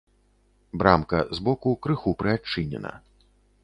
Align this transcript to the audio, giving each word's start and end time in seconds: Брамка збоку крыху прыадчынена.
Брамка 0.83 1.19
збоку 1.41 1.77
крыху 1.87 2.17
прыадчынена. 2.25 2.99